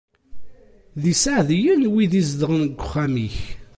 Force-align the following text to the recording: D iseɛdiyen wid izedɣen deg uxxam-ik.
D 1.01 1.03
iseɛdiyen 1.13 1.83
wid 1.93 2.11
izedɣen 2.21 2.61
deg 2.67 2.77
uxxam-ik. 2.83 3.37